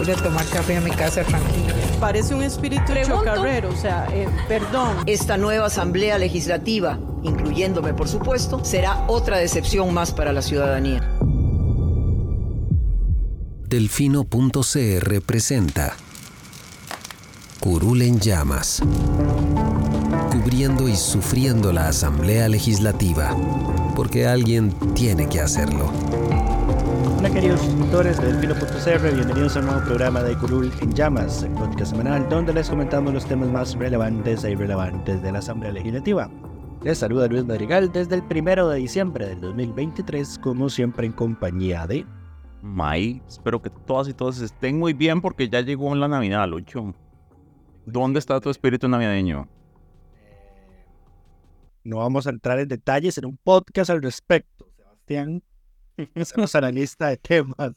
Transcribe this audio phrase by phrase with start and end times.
[0.00, 1.74] Voy a tomar café en mi casa tranquilo.
[2.00, 4.96] Parece un espíritu chocarrero, o sea, eh, perdón.
[5.04, 11.06] Esta nueva asamblea legislativa, incluyéndome por supuesto, será otra decepción más para la ciudadanía.
[13.68, 15.94] Delfino.cr presenta
[17.60, 18.82] Curul en llamas,
[20.32, 23.36] cubriendo y sufriendo la asamblea legislativa,
[23.94, 25.92] porque alguien tiene que hacerlo.
[27.20, 31.52] Hola queridos suscriptores de Delfino.cr, bienvenidos a un nuevo programa de Curul en Llamas, el
[31.52, 36.30] podcast semanal donde les comentamos los temas más relevantes e irrelevantes de la Asamblea Legislativa.
[36.82, 41.86] Les saluda Luis Madrigal desde el primero de diciembre del 2023, como siempre en compañía
[41.86, 42.06] de...
[42.62, 46.94] May, espero que todas y todos estén muy bien porque ya llegó la Navidad, Lucho.
[47.84, 49.46] ¿Dónde está tu espíritu navideño?
[51.84, 55.42] No vamos a entrar en detalles en un podcast al respecto, Sebastián.
[56.24, 57.72] Somos analista de temas.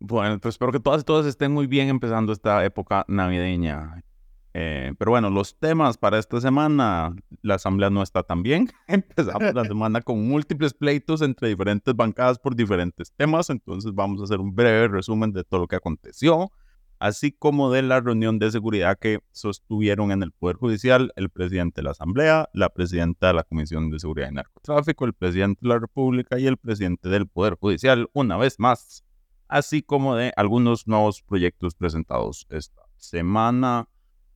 [0.00, 4.02] Bueno, pues espero que todas y todos estén muy bien empezando esta época navideña.
[4.56, 8.70] Eh, pero bueno, los temas para esta semana, la asamblea no está tan bien.
[8.86, 14.24] Empezamos la semana con múltiples pleitos entre diferentes bancadas por diferentes temas, entonces vamos a
[14.24, 16.52] hacer un breve resumen de todo lo que aconteció,
[17.04, 21.82] así como de la reunión de seguridad que sostuvieron en el Poder Judicial el presidente
[21.82, 25.68] de la asamblea, la presidenta de la Comisión de Seguridad y Narcotráfico, el presidente de
[25.68, 29.04] la República y el presidente del Poder Judicial, una vez más,
[29.48, 33.86] así como de algunos nuevos proyectos presentados esta semana.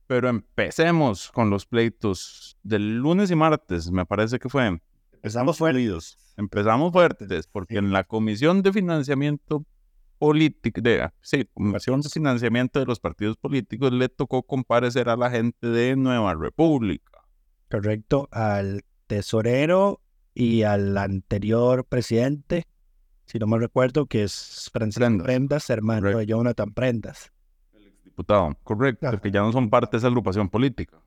[0.05, 4.79] Pero empecemos con los pleitos del lunes y martes, me parece que fue.
[5.13, 6.19] Empezamos fuertes.
[6.37, 9.65] Empezamos fuertes, porque en la Comisión de Financiamiento
[10.19, 15.31] Político, de, sí, Comisión de Financiamiento de los Partidos Políticos, le tocó comparecer a la
[15.31, 17.23] gente de Nueva República.
[17.71, 20.01] Correcto, al tesorero
[20.35, 22.65] y al anterior presidente,
[23.25, 25.25] si no me recuerdo, que es Francisco Prendas.
[25.25, 26.19] Prendas, hermano Correcto.
[26.19, 27.31] de Jonathan Prendas.
[28.03, 29.11] Diputado, correcto, Ajá.
[29.15, 30.99] porque ya no son parte de esa agrupación política.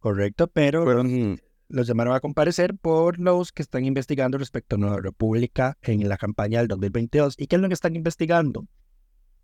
[0.00, 5.00] Correcto, pero Fueron los llamaron a comparecer por los que están investigando respecto a Nueva
[5.00, 7.34] República en la campaña del 2022.
[7.38, 8.66] ¿Y qué es lo que están investigando?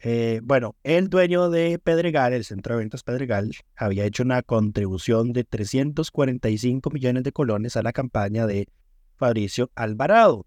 [0.05, 5.33] Eh, bueno, el dueño de Pedregal, el Centro de Ventas Pedregal, había hecho una contribución
[5.33, 8.69] de 345 millones de colones a la campaña de
[9.17, 10.47] Fabricio Alvarado.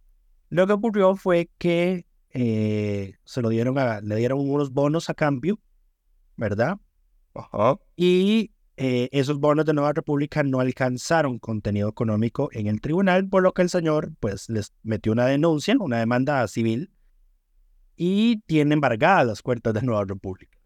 [0.50, 5.14] Lo que ocurrió fue que eh, se lo dieron a, le dieron unos bonos a
[5.14, 5.60] cambio,
[6.36, 6.78] ¿verdad?
[7.34, 7.80] Ajá.
[7.96, 13.44] Y eh, esos bonos de Nueva República no alcanzaron contenido económico en el tribunal, por
[13.44, 16.92] lo que el señor pues les metió una denuncia, una demanda civil,
[17.96, 20.58] y tiene embargadas las cuentas de Nueva República.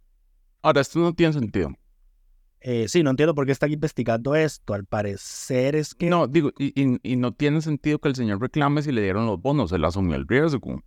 [0.62, 1.72] Ahora, esto no tiene sentido.
[2.62, 4.74] Eh, sí, no entiendo por qué están investigando esto.
[4.74, 6.09] Al parecer es que...
[6.09, 9.25] No, digo, y, y- y no tiene sentido que el señor reclame si le dieron
[9.28, 10.84] los bonos, él asumió el riesgo.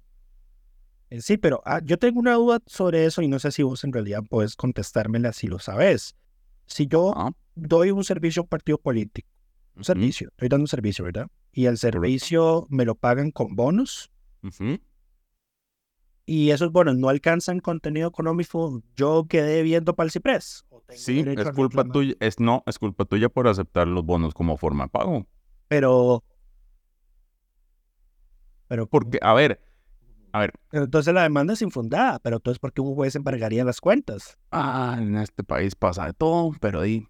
[1.11, 3.85] Eh, Sí, pero ah, yo tengo una duda sobre eso y no sé si vos
[3.85, 6.17] en realidad puedes contestármela si lo sabes.
[6.67, 9.29] Si yo Ah, doy un servicio a un partido político,
[9.77, 11.29] un servicio, estoy dando un servicio, ¿verdad?
[11.53, 14.11] Y el servicio me lo pagan con bonos
[14.43, 14.79] ujú.
[16.25, 20.65] y esos bonos no alcanzan contenido económico, yo quedé viendo para el Ciprés.
[20.71, 24.35] ¿O tengo Sí, es culpa tuya, es no, es culpa tuya por aceptar los bonos
[24.35, 25.27] como forma de pago.
[25.69, 26.25] Pero.
[28.69, 29.61] Pero, Porque, a ver,
[30.33, 33.81] a ver, entonces la demanda es infundada, pero entonces ¿por qué un juez embargaría las
[33.81, 34.37] cuentas?
[34.51, 37.07] ah, en este país pasa de todo, pero ahí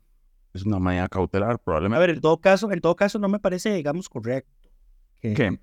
[0.55, 2.01] es una medida cautelar, A probablemente.
[2.01, 4.69] ver, en todo caso, en todo caso no me parece, digamos, correcto.
[5.21, 5.61] que- ¿Qué?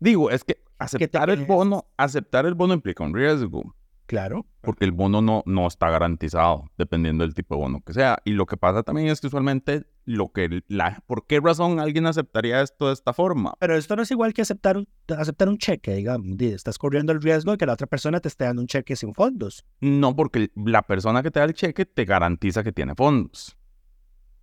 [0.00, 3.74] Digo, es que aceptar el bono, aceptar el bono implica un riesgo.
[4.06, 4.46] Claro.
[4.62, 8.18] porque el bono no, no está garantizado, dependiendo del tipo de bono que sea.
[8.24, 12.06] Y lo que pasa también es que usualmente, lo que la, ¿por qué razón alguien
[12.06, 13.52] aceptaría esto de esta forma?
[13.60, 16.34] Pero esto no es igual que aceptar un, aceptar un cheque, digamos.
[16.38, 18.96] di, Estás corriendo el riesgo de que la otra persona te esté dando un cheque
[18.96, 19.66] sin fondos.
[19.80, 23.54] No, porque la persona que te da el cheque te garantiza que tiene fondos.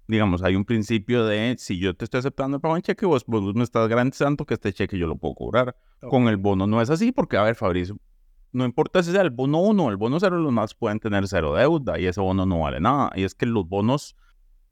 [0.08, 3.56] Digamos, hay un principio de si yo te estoy aceptando pago en cheque, vos, vos
[3.56, 5.76] me estás garantizando que este cheque yo lo puedo cobrar.
[6.00, 7.98] Con el bono no es así, porque, a ver, Fabricio,
[8.52, 11.28] no importa si sea el bono 1 o el bono 0, los más pueden tener
[11.28, 13.12] cero deuda y ese bono no vale nada.
[13.16, 14.16] Y es que los bonos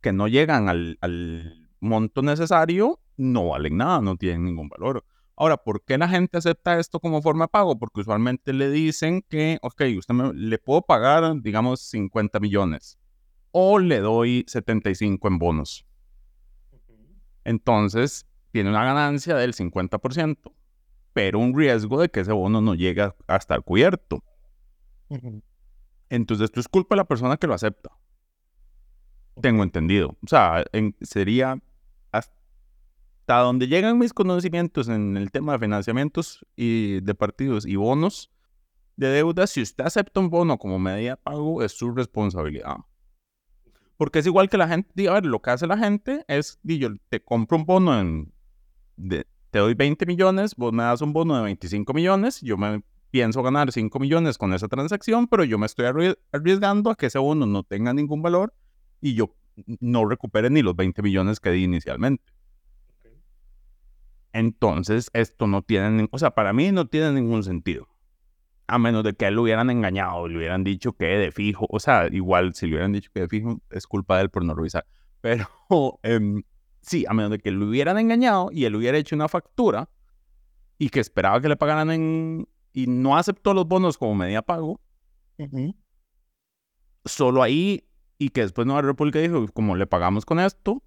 [0.03, 5.03] que no llegan al, al monto necesario no valen nada, no tienen ningún valor.
[5.35, 7.79] Ahora, ¿por qué la gente acepta esto como forma de pago?
[7.79, 13.00] Porque usualmente le dicen que, ok, usted me, le puedo pagar, digamos, 50 millones
[13.51, 15.85] o le doy 75 en bonos.
[17.45, 20.53] Entonces, tiene una ganancia del 50%,
[21.13, 24.23] pero un riesgo de que ese bono no llegue a estar cubierto.
[26.09, 27.91] Entonces, esto es culpa de la persona que lo acepta.
[29.41, 30.18] Tengo entendido.
[30.24, 30.63] O sea,
[31.01, 31.59] sería
[32.12, 38.30] hasta donde llegan mis conocimientos en el tema de financiamientos y de partidos y bonos
[38.95, 42.77] de deuda, si usted acepta un bono como medida de pago, es su responsabilidad.
[43.97, 46.89] Porque es igual que la gente, a ver, lo que hace la gente es, yo
[47.09, 48.33] te compro un bono en,
[48.95, 52.83] de, te doy 20 millones, vos me das un bono de 25 millones, yo me
[53.12, 55.86] pienso ganar 5 millones con esa transacción, pero yo me estoy
[56.31, 58.53] arriesgando a que ese bono no tenga ningún valor
[59.03, 59.35] y yo
[59.81, 62.23] no recupere ni los 20 millones que di inicialmente.
[64.31, 67.88] Entonces, esto no tiene, o sea, para mí no tiene ningún sentido.
[68.65, 71.79] A menos de que él lo hubieran engañado, le hubieran dicho que de fijo, o
[71.79, 74.55] sea, igual si le hubieran dicho que de fijo, es culpa de él por no
[74.55, 74.88] revisar.
[75.21, 75.50] Pero
[76.01, 76.41] em,
[76.81, 79.89] sí, a menos de que lo hubieran engañado y él hubiera hecho una factura
[80.77, 84.79] y que esperaba que le pagaran en, y no aceptó los bonos como media pago,
[87.05, 87.83] solo ahí
[88.23, 90.81] y que después Nueva República dijo, como le pagamos con esto,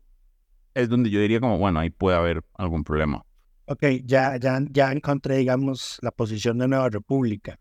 [0.73, 3.27] es donde yo diría como, bueno, ahí puede haber algún problema.
[3.67, 7.59] Ok, ya, ya, ya encontré, digamos, la posición de Nueva República.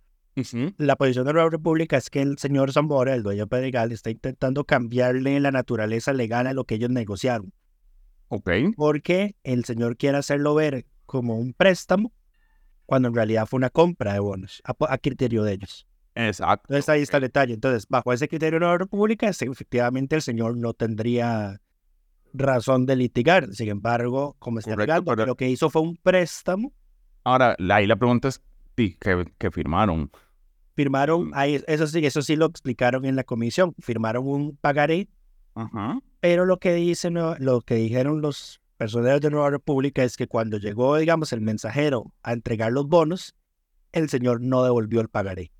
[0.77, 4.09] La posición de Nueva República es que el señor Zambora, el dueño de Pedregal, está
[4.11, 7.51] intentando cambiarle la naturaleza legal a lo que ellos negociaron.
[8.29, 8.49] Ok.
[8.77, 12.13] Porque el señor quiere hacerlo ver como un préstamo,
[12.85, 15.85] cuando en realidad fue una compra de bonos, a, criterio de ellos.
[16.15, 16.67] Exacto.
[16.69, 17.53] Entonces ahí está el detalle.
[17.53, 21.61] Entonces, bajo ese criterio de Nueva República, efectivamente el señor no tendría
[22.33, 23.53] razón de litigar.
[23.53, 26.71] Sin embargo, como está legal, lo que hizo fue un préstamo.
[27.23, 28.41] Ahora, ahí la pregunta es,
[28.75, 30.09] ¿qué, firmaron?
[30.75, 33.75] Firmaron, ahí, eso sí, eso sí lo explicaron en la comisión.
[33.79, 35.09] Firmaron un pagaré.
[36.21, 40.57] Pero lo que dicen, lo que dijeron los personeros de Nueva República es que cuando
[40.57, 43.35] llegó, digamos, el mensajero a entregar los bonos,
[43.91, 45.51] el señor no devolvió el pagaré.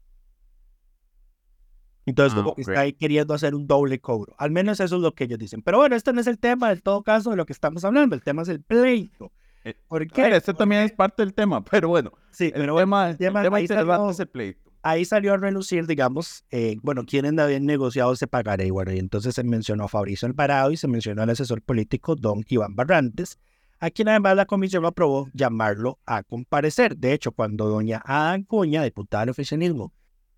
[2.06, 4.36] Entonces, ah, está ahí queriendo hacer un doble cobro.
[4.38, 5.62] Al menos eso es lo que ellos dicen.
[5.62, 8.16] Pero bueno, este no es el tema, en todo caso, de lo que estamos hablando.
[8.16, 9.32] El tema es el pleito.
[9.64, 10.36] Eh, ¿Por qué?
[10.36, 12.12] este también es parte del tema, pero bueno.
[12.32, 14.72] Sí, pero el tema, el tema, ahí, salió, es el pleito.
[14.84, 18.70] ahí salió a relucir, digamos, eh, bueno, quienes habían negociado ese pagaré.
[18.70, 22.46] Bueno, y entonces se mencionó a Fabricio Alvarado y se mencionó al asesor político Don
[22.48, 23.40] Iván Barrantes,
[23.80, 26.96] a quien además la comisión aprobó llamarlo a comparecer.
[26.98, 29.92] De hecho, cuando doña Ada Cuña, diputada del oficialismo,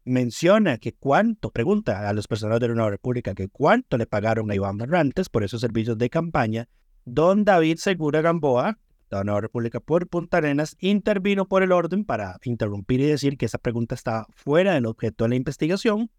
[0.07, 4.50] menciona que cuánto, pregunta a los personajes de la Nueva República que cuánto le pagaron
[4.50, 6.69] a Iván Barrantes por esos servicios de campaña,
[7.06, 12.06] don David Segura Gamboa, de la Nueva República por Punta Arenas, intervino por el orden
[12.06, 16.09] para interrumpir y decir que esa pregunta está fuera del objeto de la investigación.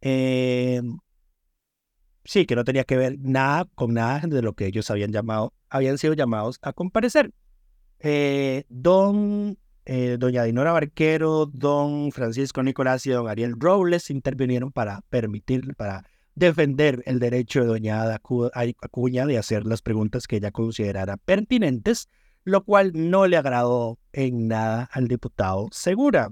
[0.00, 0.82] Eh,
[2.24, 5.54] sí, que no tenía que ver nada con nada de lo que ellos habían llamado,
[5.68, 7.32] habían sido llamados a comparecer.
[8.00, 9.58] Eh, don
[9.88, 16.04] eh, doña Dinora Barquero, don Francisco Nicolás y don Ariel Robles intervinieron para permitir, para
[16.34, 22.06] defender el derecho de doña Acuña de hacer las preguntas que ella considerara pertinentes,
[22.44, 26.28] lo cual no le agradó en nada al diputado Segura.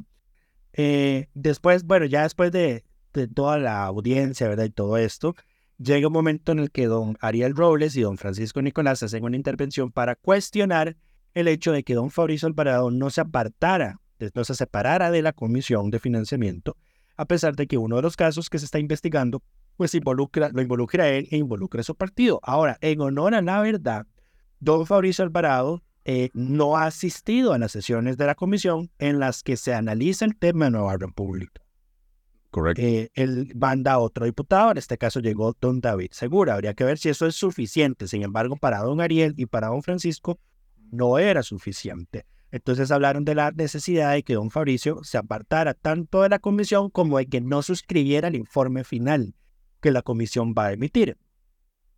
[0.74, 4.64] Eh, después, bueno, ya después de, de, toda la audiencia, ¿verdad?
[4.64, 5.34] Y todo esto,
[5.78, 9.36] llega un momento en el que don Ariel Robles y don Francisco Nicolás hacen una
[9.36, 10.94] intervención para cuestionar
[11.36, 14.00] el hecho de que don Fabricio Alvarado no se apartara,
[14.34, 16.78] no se separara de la comisión de financiamiento,
[17.18, 19.42] a pesar de que uno de los casos que se está investigando,
[19.76, 22.40] pues involucra, lo involucra a él e involucra a su partido.
[22.42, 24.06] Ahora, en honor a la verdad,
[24.60, 29.42] don Fabricio Alvarado eh, no ha asistido a las sesiones de la comisión en las
[29.42, 31.60] que se analiza el tema de Nueva República.
[32.50, 32.80] Correcto.
[32.80, 36.54] Eh, él manda a otro diputado, en este caso llegó don David Segura.
[36.54, 38.08] Habría que ver si eso es suficiente.
[38.08, 40.38] Sin embargo, para don Ariel y para don Francisco,
[40.90, 42.26] no era suficiente.
[42.50, 46.90] Entonces hablaron de la necesidad de que don Fabricio se apartara tanto de la comisión
[46.90, 49.34] como de que no suscribiera el informe final
[49.80, 51.18] que la comisión va a emitir.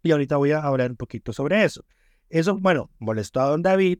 [0.02, 1.85] Y ahorita voy a hablar un poquito sobre eso.
[2.28, 3.99] Eso, bueno, molestó a don David,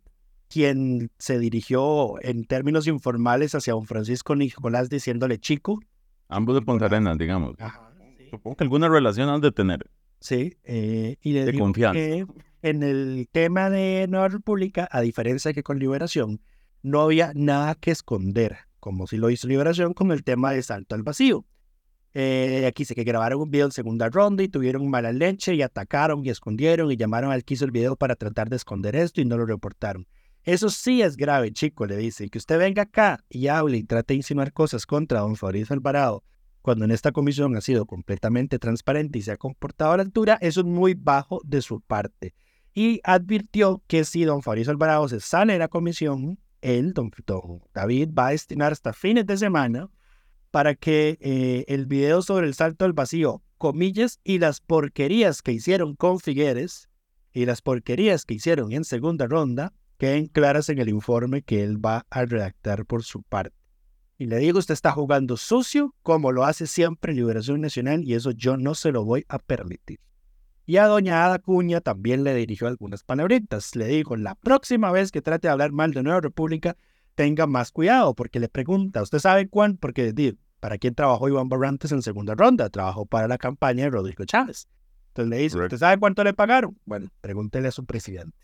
[0.49, 5.79] quien se dirigió en términos informales hacia don Francisco Nicolás diciéndole chico.
[6.29, 7.57] Ambos de Punta Arenas, digamos.
[8.31, 9.91] Supongo que alguna relación han de tener.
[10.21, 12.01] Sí, eh, y le de confianza
[12.63, 16.41] en el tema de Nueva República, a diferencia que con Liberación,
[16.83, 20.95] no había nada que esconder, como si lo hizo Liberación con el tema de Salto
[20.95, 21.45] al Vacío.
[22.15, 25.63] Eh, aquí sé que grabaron un video en segunda ronda y tuvieron mala leche y
[25.63, 29.21] atacaron y escondieron y llamaron al que hizo el video para tratar de esconder esto
[29.21, 30.07] y no lo reportaron.
[30.43, 32.31] Eso sí es grave, chico, le dice.
[32.31, 36.25] Que usted venga acá y hable y trate de insinuar cosas contra don Fabricio Alvarado,
[36.63, 40.39] cuando en esta comisión ha sido completamente transparente y se ha comportado a la altura,
[40.41, 42.35] eso es muy bajo de su parte.
[42.79, 47.61] Y advirtió que si don Fabricio Alvarado se sale de la comisión, él, don, don
[47.75, 49.91] David, va a destinar hasta fines de semana
[50.53, 55.51] para que eh, el video sobre el salto al vacío, comillas, y las porquerías que
[55.51, 56.89] hicieron con Figueres
[57.33, 61.85] y las porquerías que hicieron en segunda ronda queden claras en el informe que él
[61.85, 63.57] va a redactar por su parte.
[64.19, 68.31] Y le digo, usted está jugando sucio como lo hace siempre Liberación Nacional y eso
[68.31, 69.99] yo no se lo voy a permitir.
[70.69, 73.75] Y a doña Ada Cuña también le dirigió algunas palabritas.
[73.75, 76.77] Le dijo, la próxima vez que trate de hablar mal de Nueva República,
[77.15, 79.79] tenga más cuidado, porque le pregunta, ¿usted sabe cuán?
[79.79, 82.69] Porque ¿para quién trabajó Iván Barrantes en segunda ronda?
[82.69, 84.69] Trabajó para la campaña de Rodrigo Chávez.
[85.07, 86.77] Entonces le dice, ¿usted sabe cuánto le pagaron?
[86.85, 88.37] Bueno, pregúntele a su presidente.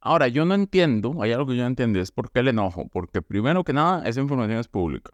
[0.00, 2.86] Ahora, yo no entiendo, hay algo que yo no entiendo, es por qué el enojo.
[2.86, 5.10] Porque primero que nada, esa información es pública.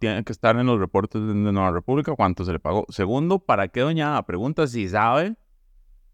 [0.00, 2.86] Tiene que estar en los reportes de Nueva República cuánto se le pagó.
[2.88, 5.36] Segundo, ¿para qué doña Ada pregunta si sabe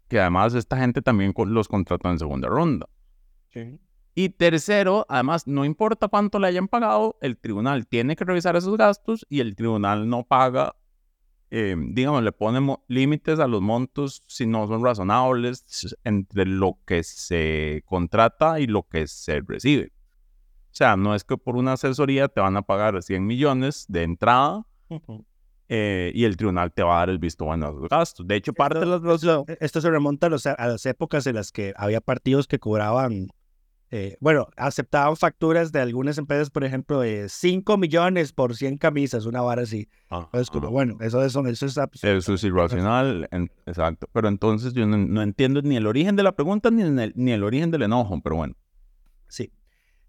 [0.07, 2.87] que además esta gente también los contrató en segunda ronda?
[3.49, 3.79] Sí.
[4.15, 8.77] Y tercero, además, no importa cuánto le hayan pagado, el tribunal tiene que revisar esos
[8.77, 10.75] gastos y el tribunal no paga,
[11.49, 17.01] eh, digamos, le pone límites a los montos si no son razonables entre lo que
[17.03, 19.91] se contrata y lo que se recibe.
[20.73, 24.03] O sea, no es que por una asesoría te van a pagar 100 millones de
[24.03, 24.65] entrada
[25.69, 28.27] eh, y el tribunal te va a dar el visto bueno a los gastos.
[28.27, 29.23] De hecho, parte esto, de los...
[29.23, 32.59] Esto, esto se remonta a, los, a, las épocas en las que había partidos que
[32.59, 33.29] cobraban,
[33.89, 39.25] eh, bueno, aceptaban facturas de algunas empresas, por ejemplo, de 5 millones por 100 camisas,
[39.25, 39.87] una vara así.
[40.09, 42.17] Ah, Entonces, como, bueno, eso, eso, eso es absurdo.
[42.17, 44.07] Eso es irracional, en, exacto.
[44.11, 47.31] Pero entonces yo no, no, entiendo ni el origen de la pregunta ni el, ni
[47.31, 48.55] el origen del enojo, pero bueno.
[49.27, 49.51] Sí.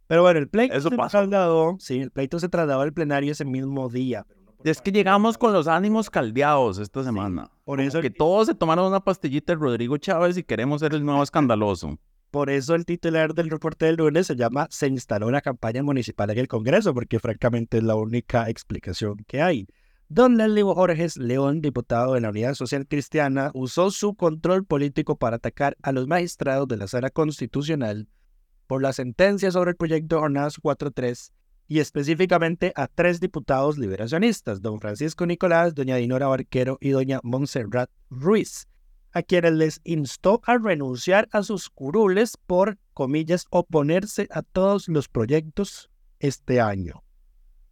[0.06, 3.44] Pero bueno, el pleito Eso se trasladó, sí, el pleito se trasladó al plenario ese
[3.44, 4.24] mismo día.
[4.28, 7.50] pero Es que llegamos con los ánimos caldeados esta semana.
[7.64, 10.80] Por Como eso, que el, todos se tomaron una pastillita de Rodrigo Chávez y queremos
[10.80, 11.98] ser el nuevo escandaloso.
[12.30, 16.30] por eso el titular del reporte del lunes se llama Se instaló la campaña municipal
[16.30, 19.66] en el Congreso, porque francamente es la única explicación que hay.
[20.08, 25.36] Don Leslie Borges León, diputado de la Unidad Social Cristiana, usó su control político para
[25.36, 28.08] atacar a los magistrados de la Sala Constitucional
[28.66, 31.32] por la sentencia sobre el proyecto Jornadas 4.3
[31.66, 37.90] y específicamente a tres diputados liberacionistas, don Francisco Nicolás, doña Dinora Barquero y doña Montserrat
[38.10, 38.68] Ruiz,
[39.12, 45.08] a quienes les instó a renunciar a sus curules por, comillas, oponerse a todos los
[45.08, 47.02] proyectos este año.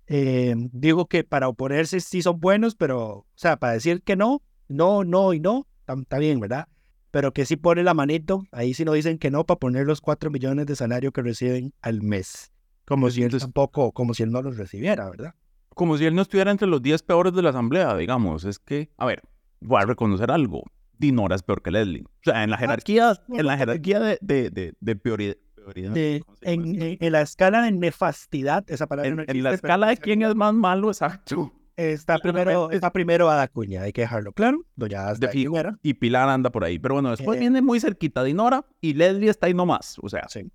[0.07, 4.43] Eh, digo que para oponerse sí son buenos, pero, o sea, para decir que no,
[4.69, 6.69] no, no y no, está bien, ¿verdad?
[7.11, 10.01] Pero que sí pone la manito, ahí sí no dicen que no para poner los
[10.01, 12.52] 4 millones de salario que reciben al mes.
[12.87, 15.35] Como si él tampoco, como si él no los recibiera, ¿verdad?
[15.75, 18.45] Como si él no estuviera entre los 10 peores de la asamblea, digamos.
[18.45, 19.23] Es que, a ver,
[19.61, 20.65] voy a reconocer algo.
[20.99, 22.03] Dinora es peor que Leslie.
[22.05, 25.93] O sea, en la jerarquía, en la jerarquía de, de, de, de priori- prioridad.
[25.93, 29.23] De- ¿cómo se llama en, en- en la escala de nefastidad, esa palabra En, no
[29.23, 31.53] en existe, la pero escala de quién es más malo, exacto.
[31.75, 34.59] Está primero, está primero Ada Cuña, hay que dejarlo claro.
[34.77, 35.55] Doña De fijo.
[35.83, 36.79] Y Pilar anda por ahí.
[36.79, 37.41] Pero bueno, después Eh.
[37.41, 39.97] viene muy cerquita Dinora y Leslie está ahí nomás.
[40.03, 40.51] O sea, Sí.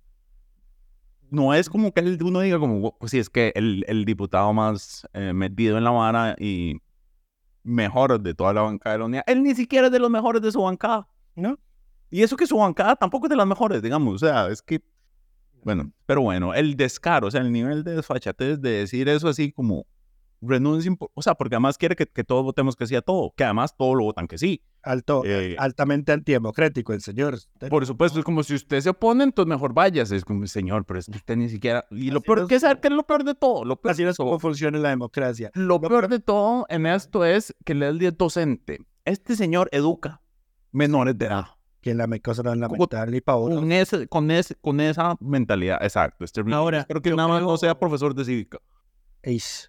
[1.30, 4.52] No es como que el- uno diga como, pues sí, es que el, el diputado
[4.52, 6.80] más eh, metido en la vara y
[7.62, 9.24] mejor de toda la bancada de la unidad.
[9.26, 11.58] Él ni siquiera es de los mejores de su bancada, ¿No?
[12.10, 14.14] Y eso que su bancada tampoco es de las mejores, digamos.
[14.14, 14.80] O sea, es que,
[15.62, 19.52] bueno, pero bueno, el descaro, o sea, el nivel de desfachatez de decir eso así
[19.52, 19.86] como
[20.40, 23.44] renuncien, o sea, porque además quiere que, que todos votemos que sí a todo, que
[23.44, 24.62] además todos lo votan que sí.
[24.88, 27.38] Alto, Eh, altamente antidemocrático el señor.
[27.70, 30.16] Por supuesto, es como si usted se opone, entonces mejor váyase.
[30.16, 31.84] Es como, señor, pero es que usted ni siquiera...
[31.90, 33.64] Y lo peor no que es- saber que es lo peor de todo.
[33.64, 35.50] Lo peor, Así no es como funciona la democracia.
[35.54, 38.78] lo peor de todo en esto es que Leslie es docente.
[39.04, 40.20] Este señor educa
[40.72, 41.44] menores de edad.
[41.80, 43.54] Que la me- cosa tan lamentable y uno.
[43.56, 46.24] Con, ese, con, ese, con esa mentalidad, exacto.
[46.24, 48.58] Este, Ahora, espero que nada más no sea profesor de cívica.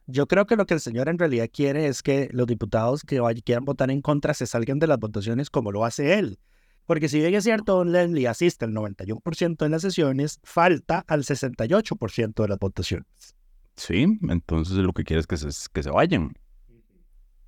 [0.07, 3.19] Yo creo que lo que el señor en realidad quiere es que los diputados que
[3.43, 6.39] quieran votar en contra se salgan de las votaciones como lo hace él.
[6.85, 12.41] Porque si bien es cierto, Leslie asiste al 91% de las sesiones, falta al 68%
[12.41, 13.35] de las votaciones.
[13.75, 16.33] Sí, entonces lo que quiere es que se, que se vayan.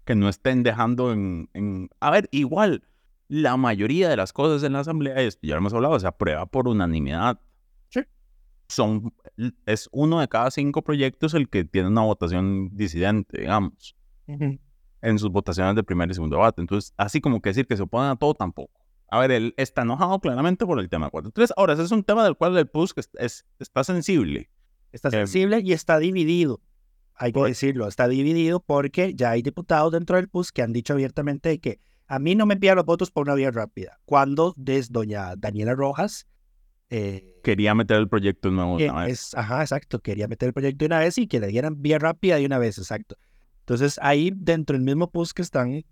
[0.06, 1.90] Que no estén dejando en.
[2.00, 2.84] A ver, igual,
[3.28, 6.68] la mayoría de las cosas en la asamblea, ya lo hemos hablado, se aprueba por
[6.68, 7.40] unanimidad.
[8.72, 9.14] Son,
[9.66, 13.96] es uno de cada cinco proyectos el que tiene una votación disidente, digamos,
[15.02, 16.62] en sus votaciones de primer y segundo debate.
[16.62, 18.72] Entonces, así como que decir que se oponen a todo, tampoco.
[19.10, 21.52] A ver, él está enojado claramente por el tema 4.3.
[21.58, 24.50] Ahora, ese es un tema del cual el PUSC es, es- está sensible.
[24.94, 26.62] Está Eh, sensible y está dividido.
[27.16, 30.94] Hay que decirlo, está dividido porque ya hay diputados dentro del PUS que han dicho
[30.94, 34.00] abiertamente que a mí no me envían los votos por una vía rápida.
[34.06, 36.26] Cuando desde doña Daniela Rojas,
[36.92, 39.12] eh, Quería meter el proyecto nuevo que una vez.
[39.30, 41.98] es, ajá, exacto, quería meter el proyecto de una vez y que le dieran vía
[41.98, 43.16] rápida de una vez, exacto.
[43.62, 45.84] Entonces ahí dentro del mismo PUS que están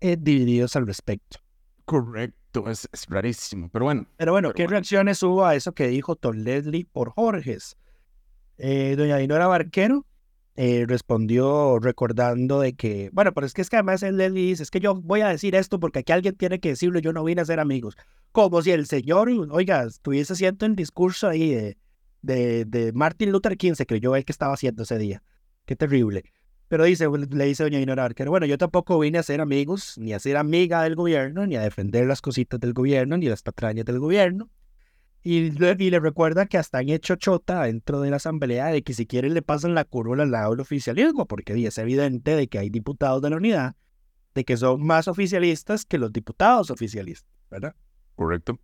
[0.00, 1.38] eh, divididos al respecto.
[1.84, 3.68] Correcto, es, es rarísimo.
[3.70, 4.70] Pero bueno, Pero bueno, Pero ¿qué bueno.
[4.72, 7.76] reacciones hubo a eso que dijo Tom Leslie por Jorges?
[8.58, 10.04] Eh, doña Dinora Barquero
[10.56, 14.64] eh, respondió recordando de que, bueno, pero es que es que además el Leslie dice,
[14.64, 17.22] es que yo voy a decir esto porque aquí alguien tiene que decirlo, yo no
[17.22, 17.96] vine a ser amigos.
[18.32, 21.74] Como si el señor, oiga, estuviese haciendo el discurso ahí
[22.22, 25.22] de, de, Martin Luther King, se creyó él que estaba haciendo ese día.
[25.64, 26.24] Qué terrible.
[26.68, 30.12] Pero dice, le dice doña Dinora Barquero, bueno, yo tampoco vine a ser amigos, ni
[30.12, 33.86] a ser amiga del gobierno, ni a defender las cositas del gobierno, ni las patrañas
[33.86, 34.50] del gobierno.
[35.22, 38.82] Y le, y le recuerda que hasta han hecho chota dentro de la asamblea de
[38.82, 42.48] que si quieren le pasan la curva al lado del oficialismo, porque es evidente de
[42.48, 43.74] que hay diputados de la unidad
[44.34, 47.74] de que son más oficialistas que los diputados oficialistas, ¿verdad?
[48.18, 48.58] Correcto.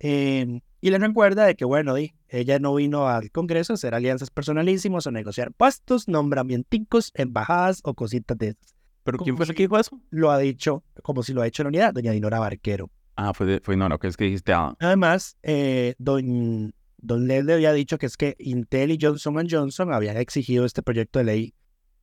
[0.00, 3.94] Eh, y le recuerda de que, bueno, di, ella no vino al Congreso a hacer
[3.94, 8.74] alianzas personalísimos o negociar puestos, nombramientos, embajadas o cositas de esas.
[9.04, 10.00] ¿Pero quién fue el que dijo eso?
[10.10, 12.90] Lo ha dicho, como si lo ha hecho la unidad, doña Dinora Barquero.
[13.14, 17.54] Ah, fue, de- fue no, que es que dijiste, ah, Además, eh, don, don Leslie
[17.54, 21.54] había dicho que es que Intel y Johnson Johnson habían exigido este proyecto de ley,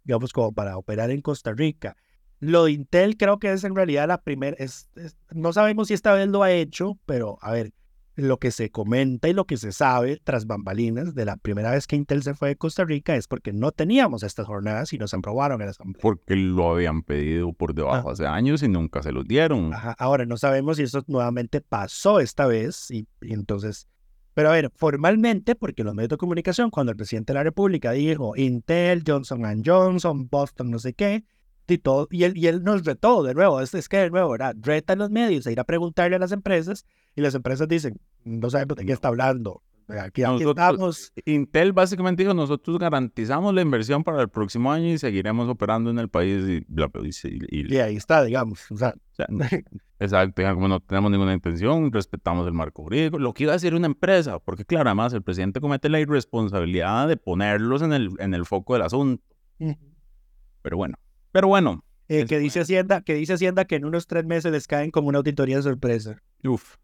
[0.03, 1.95] digamos, como para operar en Costa Rica.
[2.43, 5.93] Lo de Intel creo que es en realidad la primera, es, es- no sabemos si
[5.93, 7.71] esta vez lo ha hecho, pero a ver,
[8.15, 11.87] lo que se comenta y lo que se sabe tras bambalinas de la primera vez
[11.87, 15.15] que Intel se fue de Costa Rica es porque no teníamos estas jornadas y nos
[15.15, 15.99] aprobaron en la Asamblea.
[16.01, 19.73] porque lo habían pedido por debajo hace años y nunca se los dieron.
[19.73, 23.87] Ajá, Ahora no sabemos si eso nuevamente pasó esta vez y, y entonces,
[24.35, 27.93] pero a ver, formalmente, porque los medios de comunicación, cuando el presidente de la República
[27.93, 31.23] dijo Intel, Johnson Johnson, Boston, no sé qué,
[31.67, 34.31] y todo, y él, y él nos retó de nuevo, es, es que de nuevo,
[34.31, 34.55] ¿verdad?
[34.59, 36.85] Reta a los medios a ir a preguntarle a las empresas
[37.15, 39.61] y las empresas dicen, no sabemos de qué está hablando.
[39.89, 41.13] Aquí, aquí Nosotros- estamos.
[41.25, 45.99] Intel básicamente dijo, nosotros garantizamos la inversión para el próximo año y seguiremos operando en
[45.99, 47.09] el país y bla, bla, y,
[47.49, 48.71] y- Y ahí está, digamos.
[48.71, 49.27] O sea, o sea,
[49.99, 53.75] exacto, como no tenemos ninguna intención, respetamos el marco jurídico, lo que iba a decir
[53.75, 58.33] una empresa, porque claro, además el presidente comete la irresponsabilidad de ponerlos en el, en
[58.33, 59.21] el foco del asunto.
[60.61, 60.95] Pero bueno,
[61.33, 64.67] pero bueno, eh, que dice Hacienda, que dice Hacienda que en unos tres meses les
[64.67, 66.21] caen como una auditoría de sorpresa.
[66.45, 66.77] uff.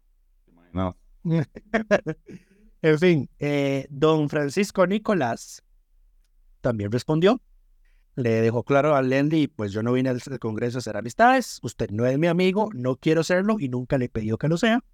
[0.72, 0.96] No,
[2.82, 5.62] en fin, eh, don Francisco Nicolás
[6.60, 7.40] también respondió.
[8.16, 11.90] Le dejó claro a Lendy, pues yo no vine al Congreso a hacer amistades, usted
[11.90, 14.84] no es mi amigo, no quiero serlo y nunca le he pedido que lo sea.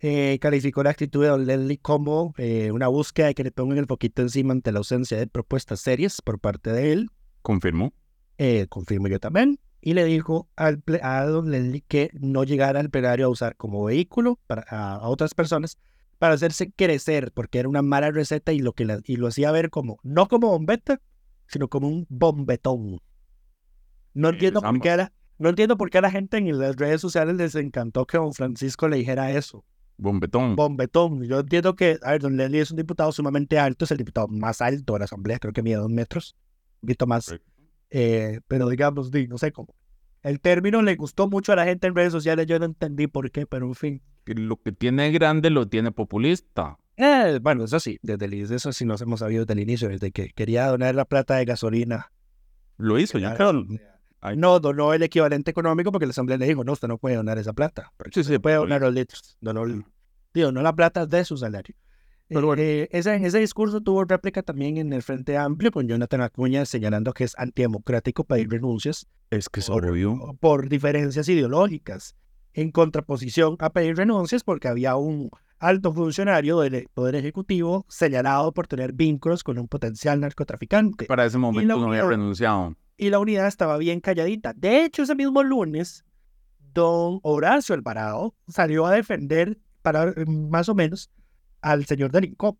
[0.00, 3.78] Eh, calificó la actitud de don Lendy como eh, una búsqueda de que le pongan
[3.78, 7.10] el poquito encima ante la ausencia de propuestas serias por parte de él.
[7.40, 7.94] confirmó.
[8.38, 9.58] Eh, confirmo yo también.
[9.80, 13.84] Y le dijo al a don Leslie que no llegara al plenario a usar como
[13.84, 15.76] vehículo para, a, a otras personas
[16.18, 19.50] para hacerse crecer, porque era una mala receta y lo, que la- y lo hacía
[19.52, 21.00] ver como, no como bombeta,
[21.48, 23.00] sino como un bombetón.
[24.14, 26.76] No entiendo, por qué a la, no entiendo por qué a la gente en las
[26.76, 29.64] redes sociales les encantó que don Francisco le dijera eso,
[29.96, 30.56] Bombetón.
[30.56, 31.24] bombetón.
[31.24, 34.28] Yo entiendo que, a ver, don Leslie es un diputado sumamente alto, es el diputado
[34.28, 36.36] más alto de la Asamblea, creo que mide dos metros,
[36.80, 37.26] un poquito más.
[37.26, 37.52] Correcto.
[37.96, 39.72] Eh, pero digamos, di, no sé cómo.
[40.22, 43.30] El término le gustó mucho a la gente en redes sociales, yo no entendí por
[43.30, 44.02] qué, pero en fin.
[44.26, 46.76] Lo que tiene grande lo tiene populista.
[46.96, 50.10] Eh, bueno, eso sí, desde el, eso sí nos hemos sabido desde el inicio, desde
[50.10, 52.10] que quería donar la plata de gasolina.
[52.78, 53.36] Lo hizo, ya.
[54.20, 54.36] Ay.
[54.38, 57.38] No donó el equivalente económico porque la asamblea le dijo, no, usted no puede donar
[57.38, 57.92] esa plata.
[57.96, 59.36] Pero Sí, sí, puede donar los litros.
[59.40, 59.66] Donó,
[60.32, 61.76] digo, no la plata de su salario.
[62.28, 62.62] Pero bueno.
[62.62, 67.12] Eh, ese, ese discurso tuvo réplica también en el Frente Amplio con Jonathan Acuña señalando
[67.12, 70.36] que es antidemocrático pedir renuncias Es que es Por- obvio.
[70.40, 72.16] por diferencias ideológicas,
[72.54, 78.66] en contraposición a pedir renuncias porque había un alto funcionario del Poder Ejecutivo señalado por
[78.66, 81.06] tener vínculos con un potencial narcotraficante.
[81.06, 82.74] Para ese momento no había renunciado.
[82.96, 84.52] Y la unidad estaba bien calladita.
[84.54, 86.04] De hecho, ese mismo lunes,
[86.74, 91.10] don Horacio Alvarado salió a defender, para más o menos,
[91.64, 92.58] al señor del INCOP.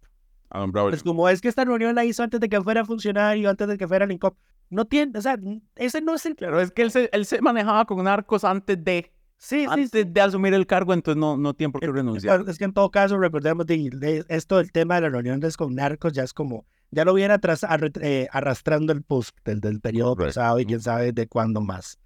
[0.50, 0.88] A don Bravo.
[0.90, 3.76] Pues como es que esta reunión la hizo antes de que fuera funcionario, antes de
[3.78, 4.36] que fuera el INCOP.
[4.70, 5.38] No tiene, o sea,
[5.76, 6.36] ese no es el...
[6.36, 9.90] Claro, es que él se, él se manejaba con narcos antes de, Sí, sí, antes
[9.90, 10.04] sí.
[10.04, 12.44] de asumir el cargo, entonces no, no tiene por qué renunciar.
[12.48, 15.74] Es que en todo caso, recordemos, de, de esto del tema de las reuniones con
[15.74, 19.80] narcos ya es como, ya lo viene atrás, arre- eh, arrastrando el post del, del
[19.80, 20.40] periodo Correcto.
[20.40, 21.98] pasado y quién sabe de cuándo más.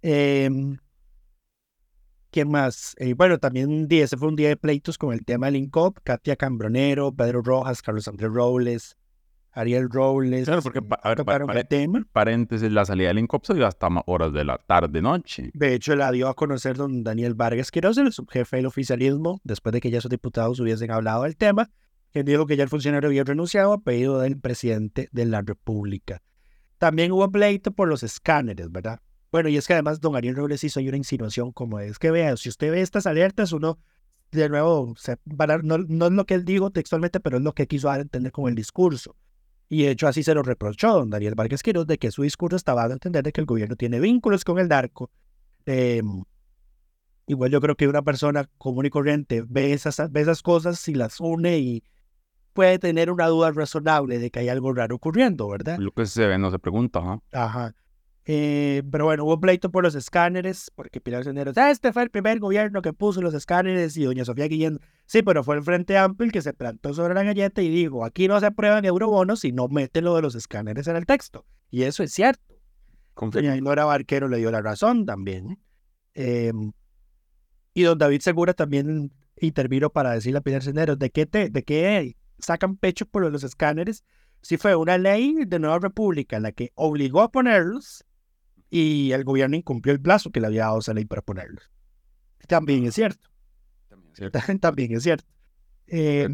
[0.00, 0.78] Em,
[2.32, 2.96] ¿Qué más?
[2.98, 5.56] Eh, bueno, también un día, ese fue un día de pleitos con el tema del
[5.56, 8.96] INCOP, Katia Cambronero, Pedro Rojas, Carlos Andrés Robles,
[9.50, 10.46] Ariel Robles.
[10.46, 12.02] Claro, porque, a ver, el tema.
[12.10, 15.50] paréntesis, la salida del INCOP se dio hasta horas de la tarde, noche.
[15.52, 19.74] De hecho, la dio a conocer don Daniel Vargas Quiroz, el subjefe del oficialismo, después
[19.74, 21.68] de que ya sus diputados hubiesen hablado del tema,
[22.12, 26.22] quien dijo que ya el funcionario había renunciado a pedido del presidente de la República.
[26.78, 29.00] También hubo pleito por los escáneres, ¿verdad?
[29.32, 32.10] Bueno, y es que además don Ariel Robles hizo ahí una insinuación como es que
[32.10, 33.78] vea, si usted ve estas alertas, uno
[34.30, 35.16] de nuevo, se,
[35.62, 38.02] no, no es lo que él dijo textualmente, pero es lo que quiso dar a
[38.02, 39.16] entender con el discurso.
[39.70, 42.56] Y de hecho así se lo reprochó don Daniel Vargas Quiroz de que su discurso
[42.56, 45.10] estaba dando a entender de que el gobierno tiene vínculos con el narco.
[45.64, 46.02] Eh,
[47.26, 50.94] igual yo creo que una persona común y corriente ve esas, ve esas cosas y
[50.94, 51.84] las une y
[52.52, 55.78] puede tener una duda razonable de que hay algo raro ocurriendo, ¿verdad?
[55.78, 57.22] Lo que se ve no se pregunta, ¿ah?
[57.32, 57.74] Ajá.
[58.24, 62.10] Eh, pero bueno, hubo pleito por los escáneres, porque Pilar Cisneros, "Ah, este fue el
[62.10, 65.98] primer gobierno que puso los escáneres, y doña Sofía Guillén, sí, pero fue el Frente
[65.98, 69.40] Amplio el que se plantó sobre la galleta y dijo, aquí no se aprueban eurobonos
[69.40, 71.44] si no mete lo de los escáneres en el texto.
[71.70, 72.42] Y eso es cierto.
[73.16, 75.58] Doña Inora Barquero le dio la razón también.
[76.14, 76.52] Eh,
[77.74, 81.62] y don David Segura también intervino para decirle a Pilar Cisneros, ¿de qué, te, de
[81.64, 84.04] qué sacan pecho por lo de los escáneres?
[84.42, 88.04] Si fue una ley de Nueva República en la que obligó a ponerlos
[88.74, 91.70] y el gobierno incumplió el plazo que le había dado esa ley para ponerlos.
[92.48, 93.28] También es cierto.
[94.60, 95.28] También es cierto.
[95.88, 96.26] Eh,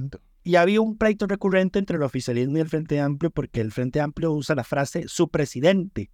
[0.44, 4.01] y había un pleito recurrente entre el oficialismo y el Frente Amplio porque el Frente
[4.01, 6.12] Amplio usa la frase su presidente.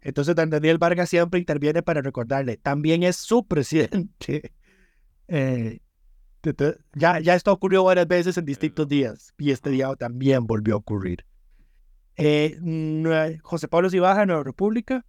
[0.00, 4.52] Entonces, don Daniel Vargas siempre interviene para recordarle, también es su presidente.
[5.32, 5.78] Eh,
[6.94, 10.78] ya, ya esto ocurrió varias veces en distintos días y este día también volvió a
[10.78, 11.24] ocurrir.
[12.20, 15.04] Eh, José Pablo Cibaja, Nueva República.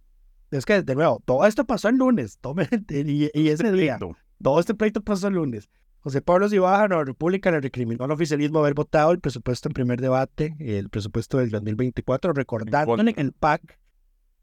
[0.50, 2.38] Es que, de nuevo, todo esto pasó el lunes.
[2.40, 3.98] tome- y, y ese día,
[4.42, 5.68] todo este pleito pasó el lunes.
[6.00, 10.00] José Pablo Cibaja, Nueva República, le recriminó al oficialismo haber votado el presupuesto en primer
[10.00, 13.78] debate, el presupuesto del 2024, recordándole que el PAC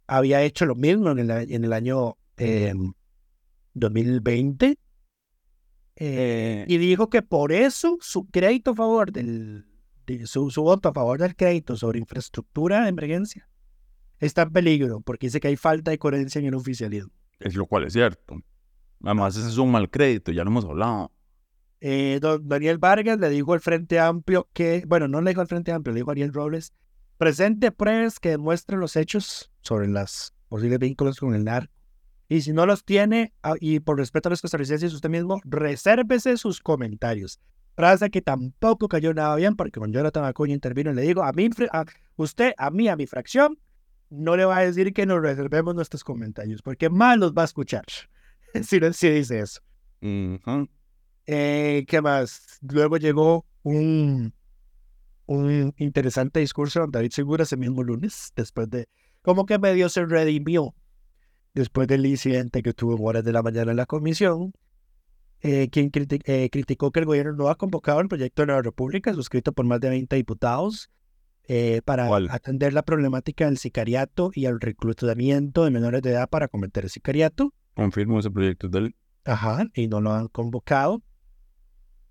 [0.07, 2.73] había hecho lo mismo en el, en el año eh,
[3.73, 4.77] 2020.
[5.97, 9.68] eh, y dijo que por eso su crédito a favor del, de-
[10.25, 13.49] su, su voto a favor del crédito sobre infraestructura de emergencia
[14.19, 17.11] está en peligro, porque dice que hay falta de coherencia en el oficialismo.
[17.39, 18.37] Es lo cual es cierto.
[19.03, 21.11] Además, ese es un mal crédito, ya lo hemos hablado.
[21.81, 25.47] Eh, don Daniel Vargas le dijo al Frente Amplio que, bueno, no le dijo al
[25.47, 26.73] Frente Amplio, le dijo a Ariel Robles,
[27.17, 31.73] presente pruebas que demuestren los hechos sobre los posibles vínculos con el narco.
[32.27, 36.37] Y si no los tiene, ah, y por respeto a los costarricenses, usted mismo, resérvese
[36.37, 37.39] sus comentarios.
[37.79, 41.31] Frase que tampoco cayó nada bien, porque con Jonathan Acuña intervino y le digo, a
[41.31, 41.85] mí, a
[42.17, 43.57] usted, a mí, a mi fracción,
[44.09, 47.45] no le va a decir que nos reservemos nuestros comentarios, porque más los va a
[47.45, 47.85] escuchar.
[48.63, 49.61] si, no, si dice eso.
[50.01, 50.67] Ujú.
[51.25, 52.59] Eh, ¿Qué más?
[52.69, 54.33] Luego llegó un,
[55.27, 58.89] un interesante discurso de David Segura ese mismo lunes, después de,
[59.21, 60.75] como que medio se redimió
[61.53, 64.51] después del incidente que tuvo en horas de la mañana en la comisión,
[65.41, 68.61] eh, quien criti- eh, criticó que el gobierno no ha convocado el proyecto de la
[68.61, 70.89] República, suscrito por más de 20 diputados,
[71.47, 72.29] eh, para ¿Cuál?
[72.29, 76.89] atender la problemática del sicariato y el reclutamiento de menores de edad para cometer el
[76.89, 77.53] sicariato.
[77.75, 78.95] Confirmo ese proyecto del...
[79.25, 81.01] Ajá, y no lo han convocado.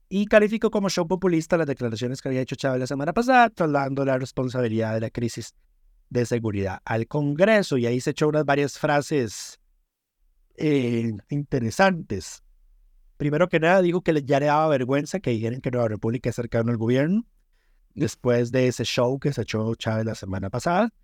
[0.08, 4.04] Y calificó como show populista las declaraciones que había hecho Chávez la semana pasada, trasladando
[4.04, 5.54] la responsabilidad de la crisis
[6.08, 7.76] de seguridad al Congreso.
[7.76, 9.60] Y ahí se echó unas varias frases
[10.56, 12.42] eh, interesantes.
[13.18, 16.36] Primero que nada, dijo que ya le daba vergüenza que dijeran que Nueva República es
[16.36, 17.26] cercano al gobierno,
[17.94, 20.94] después de ese show que se echó Chávez la semana pasada.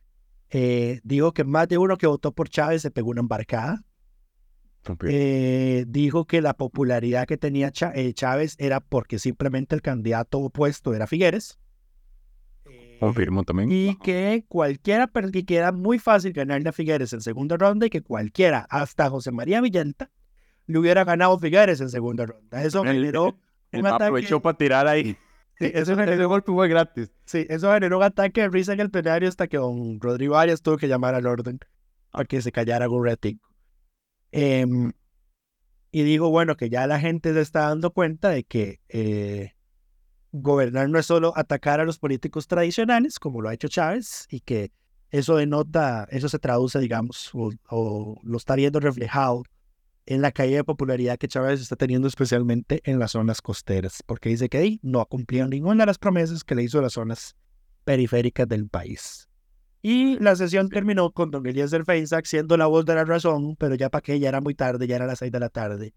[0.50, 3.82] Eh, dijo que más de uno que votó por Chávez se pegó una embarcada.
[5.08, 10.94] Eh, dijo que la popularidad que tenía eh, Chávez era porque simplemente el candidato opuesto
[10.94, 11.58] era Figueres.
[13.00, 13.72] Confirmo también.
[13.72, 18.02] Y que cualquiera, que era muy fácil ganarle a Figueres en segunda ronda y que
[18.02, 20.12] cualquiera, hasta José María Villenta,
[20.66, 22.62] le hubiera ganado Figueres en segunda ronda.
[22.62, 23.38] Eso El- generó
[23.72, 24.04] un ataque.
[24.04, 25.16] aprovechó para tirar ahí.
[25.58, 27.12] Sí, eso Ese generó, golpe fue gratis.
[27.26, 30.62] sí, eso generó un ataque de risa en el plenario hasta que don Rodrigo Arias
[30.62, 31.58] tuvo que llamar al orden
[32.10, 33.48] para que se callara un ratico.
[34.32, 34.92] Em,
[35.92, 39.52] y digo, bueno, que ya la gente se está dando cuenta de que eh,
[40.32, 44.40] gobernar no es solo atacar a los políticos tradicionales, como lo ha hecho Chávez, y
[44.40, 44.72] que
[45.10, 49.44] eso denota, eso se traduce, digamos, o, o lo está viendo reflejado
[50.06, 54.28] en la caída de popularidad que Chávez está teniendo especialmente en las zonas costeras, porque
[54.28, 56.92] dice que ahí no ha cumplido ninguna de las promesas que le hizo a las
[56.92, 57.36] zonas
[57.84, 59.28] periféricas del país.
[59.82, 63.74] Y la sesión terminó con don Eliezer Feinsack siendo la voz de la razón, pero
[63.74, 65.94] ya para que ya era muy tarde, ya era las seis de la tarde,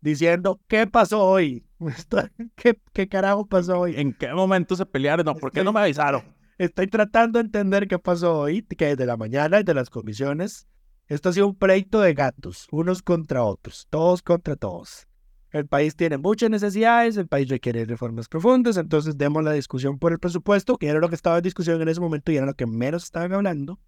[0.00, 1.64] diciendo, ¿qué pasó hoy?
[2.56, 3.94] ¿Qué, ¿Qué carajo pasó hoy?
[3.96, 5.24] ¿En qué momento se pelearon?
[5.24, 6.22] No, ¿Por qué no me avisaron?
[6.58, 10.66] Estoy tratando de entender qué pasó hoy, que desde la mañana y de las comisiones,
[11.14, 15.06] esto ha sido un pleito de gatos, unos contra otros, todos contra todos.
[15.50, 20.12] El país tiene muchas necesidades, el país requiere reformas profundas, entonces demos la discusión por
[20.12, 22.54] el presupuesto, que era lo que estaba en discusión en ese momento y era lo
[22.54, 23.78] que menos estaban hablando.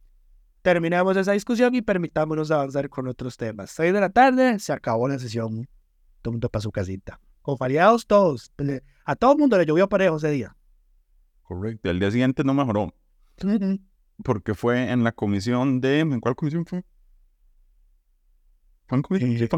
[0.60, 3.70] Terminamos esa discusión y permitámonos avanzar con otros temas.
[3.70, 5.66] Seis de la tarde, se acabó la sesión.
[6.20, 7.20] Todo el mundo para su casita.
[7.40, 8.52] Con fariados todos.
[9.06, 10.54] A todo el mundo le llovió parejo ese día.
[11.42, 11.88] Correcto.
[11.88, 12.94] El día siguiente no mejoró.
[14.22, 16.00] Porque fue en la comisión de...
[16.00, 16.84] ¿En cuál comisión fue?
[18.86, 19.02] ¿Fue en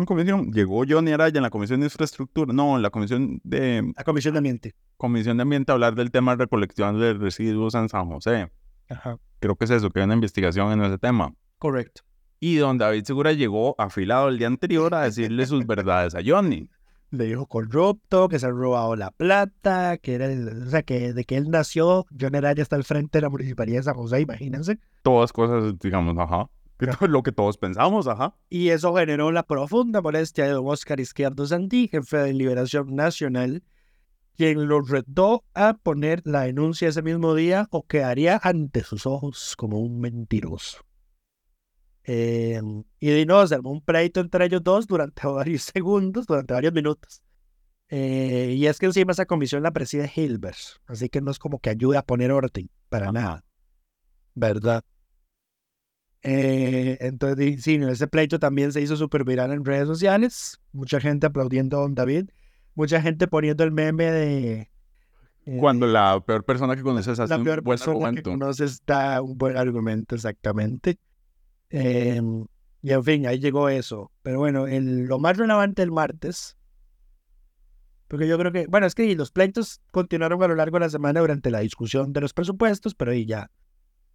[0.05, 0.53] comisión?
[0.53, 2.53] Llegó Johnny Araya en la comisión de infraestructura.
[2.53, 3.93] No, en la comisión de...
[3.97, 4.75] La comisión de ambiente.
[4.97, 8.51] Comisión de ambiente a hablar del tema de recolección de residuos en San José.
[8.89, 9.19] Ajá.
[9.41, 11.33] Creo que es eso, que hay una investigación en ese tema.
[11.59, 12.03] Correcto.
[12.39, 16.71] Y don David Segura llegó afilado el día anterior a decirle sus verdades a Johnny.
[17.11, 21.12] Le dijo corrupto, que se ha robado la plata, que era el- o sea, que
[21.12, 24.21] de que él nació, Johnny Araya está al frente de la municipalidad de San José,
[24.21, 24.79] imagínense.
[25.03, 26.49] Todas cosas, digamos, ajá.
[26.79, 28.35] Que todo Lo que todos pensamos, ajá.
[28.49, 33.62] Y eso generó la profunda molestia de don Oscar Izquierdo Santí, jefe de Liberación Nacional,
[34.37, 39.55] quien lo retó a poner la denuncia ese mismo día o quedaría ante sus ojos
[39.57, 40.85] como un mentiroso.
[42.05, 42.61] Eh,
[43.01, 46.73] y de no, se armó un pleito entre ellos dos durante varios segundos, durante varios
[46.73, 47.23] minutos.
[47.89, 51.61] Eh, y es que encima esa comisión la preside Hilbert, así que no es como
[51.61, 53.45] que ayude a poner orden, para nada.
[54.35, 54.85] ¿Verdad?
[56.29, 60.59] Eh, entonces, sí, ese pleito también se hizo súper viral en redes sociales.
[60.73, 62.31] Mucha gente aplaudiendo a Don David.
[62.75, 64.71] Mucha gente poniendo el meme de.
[65.47, 68.31] eh, Cuando la peor persona que conoces hace la un peor buen persona que argumento.
[68.31, 70.99] conoces da un buen argumento, exactamente.
[71.71, 72.21] Eh,
[72.83, 74.11] y en fin, ahí llegó eso.
[74.23, 76.57] Pero bueno, el- lo más relevante el martes.
[78.09, 80.91] Porque yo creo que, bueno, es que los pleitos continuaron a lo largo de la
[80.91, 83.51] semana durante la discusión de los presupuestos, pero ahí ya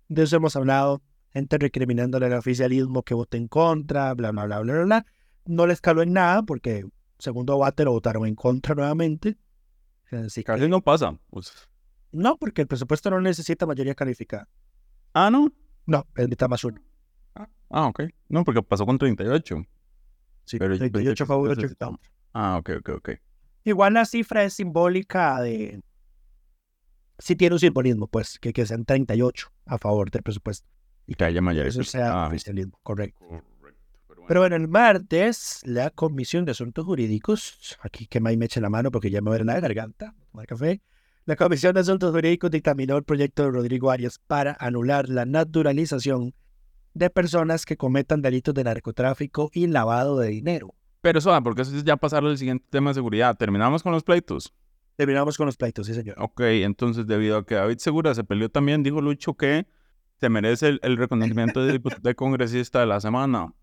[0.08, 1.02] de eso hemos hablado.
[1.34, 5.06] Gente recriminándole al oficialismo que vote en contra, bla, bla, bla, bla, bla, bla.
[5.46, 6.86] No les caló en nada porque
[7.20, 9.38] segundo debate lo votaron en contra nuevamente.
[10.12, 11.18] Así que- Casi no pasa.
[11.30, 11.52] pues.
[12.12, 14.50] no, porque el presupuesto no necesita mayoría calificada.
[15.14, 15.52] Ah, no.
[15.86, 16.82] No, es mitad más uno.
[17.70, 18.04] Ah, ok.
[18.28, 19.64] No, porque pasó con 38.
[20.44, 21.92] Sí, Pero yo 38 pensé a favor, que 8 en necesitaba.
[21.92, 22.12] contra.
[22.34, 23.10] Ah, ok, ok, ok.
[23.64, 25.82] Igual la cifra es simbólica de...
[27.20, 30.68] Sí tiene un simbolismo, pues, que, que sean 38 a favor del presupuesto.
[31.08, 31.42] Y que haya.
[31.66, 33.20] Eso sea Ah, oficialismo, correcto.
[33.26, 33.50] correcto.
[34.08, 34.26] Pero bueno.
[34.28, 38.70] Pero bueno, el martes, la Comisión de Asuntos Jurídicos, aquí que May me eche la
[38.70, 40.82] mano porque ya me duele la garganta, tomar café.
[41.26, 46.34] La Comisión de Asuntos Jurídicos dictaminó el proyecto de Rodrigo Arias para anular la naturalización
[46.94, 50.74] de personas que cometan delitos de narcotráfico y lavado de dinero.
[51.02, 53.36] Pero eso, porque eso es ya pasar al siguiente tema de seguridad.
[53.38, 54.54] Terminamos con los pleitos.
[54.98, 56.16] Terminamos con los pleitos, sí, señor.
[56.20, 59.66] Ok, entonces debido a que David Segura se peleó también, dijo Lucho que
[60.22, 63.54] se merece el, el reconocimiento de, de congresista de la semana.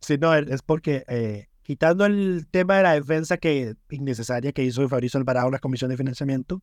[0.00, 4.88] Sí, no, es porque eh, quitando el tema de la defensa que innecesaria que hizo
[4.88, 6.62] Fabrizio Alvarado en la Comisión de Financiamiento,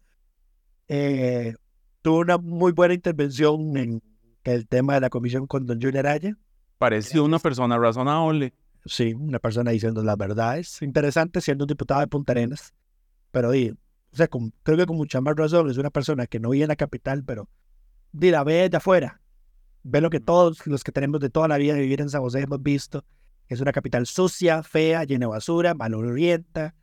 [0.88, 1.54] eh,
[2.02, 4.02] tuvo una muy buena intervención en
[4.44, 6.38] el tema de la comisión con don Junior Araya.
[6.78, 8.54] Pareció una persona razonable.
[8.86, 10.82] Sí, una persona diciendo las verdades.
[10.82, 12.74] Interesante siendo un diputado de Punta Arenas.
[13.32, 16.40] Pero di, o sea, con- creo que con mucha más razón es una persona que
[16.40, 17.50] no vive en la capital, pero
[18.14, 19.20] di, la ve de afuera.
[19.84, 22.22] Ve lo que todos los que tenemos de toda la vida de vivir en San
[22.22, 23.04] José hemos visto.
[23.50, 26.74] Es una capital sucia, fea, llena de basura, mal orienta,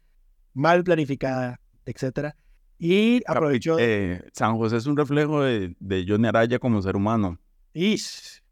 [0.52, 2.36] mal planificada, etcétera.
[2.78, 3.76] Y aprovechó.
[3.78, 7.38] Eh, San José es un reflejo de, de Johnny Araya como ser humano.
[7.72, 8.42] Ish,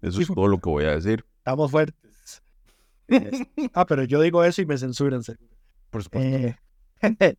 [0.00, 1.24] Eso es todo lo que voy a decir.
[1.38, 2.42] estamos fuertes.
[3.74, 5.22] Ah, pero yo digo eso y me censuran.
[5.22, 5.50] seguro.
[5.90, 6.28] Por supuesto.
[6.28, 6.56] Eh,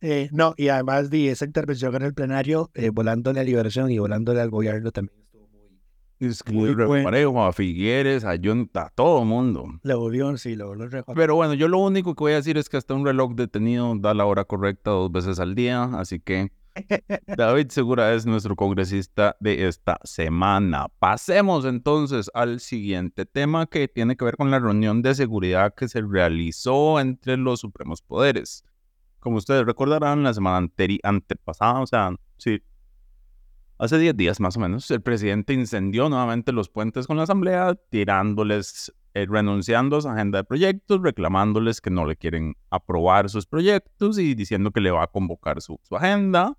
[0.00, 3.98] eh, no, y además di esa intervención en el plenario, eh, volándole a Liberación y
[3.98, 6.28] volándole al gobierno también estuvo muy...
[6.28, 7.44] es muy bueno.
[7.44, 9.66] a Figueres, a John, a todo el mundo.
[9.82, 12.68] Le volvió, sí, le volvió Pero bueno, yo lo único que voy a decir es
[12.68, 16.52] que hasta un reloj detenido da la hora correcta dos veces al día, así que
[17.36, 20.86] David Segura es nuestro congresista de esta semana.
[20.98, 25.88] Pasemos entonces al siguiente tema que tiene que ver con la reunión de seguridad que
[25.88, 28.64] se realizó entre los supremos poderes.
[29.28, 30.66] Como ustedes recordarán, la semana
[31.02, 32.62] antepasada, o sea, sí,
[33.76, 37.74] hace 10 días más o menos, el presidente incendió nuevamente los puentes con la asamblea,
[37.90, 43.44] tirándoles, eh, renunciando a su agenda de proyectos, reclamándoles que no le quieren aprobar sus
[43.44, 46.56] proyectos y diciendo que le va a convocar su agenda.